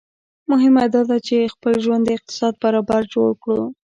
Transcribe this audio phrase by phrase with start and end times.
[0.51, 3.63] مهمه داده چي خپل ژوند د اقتصاد برابر جوړ کړو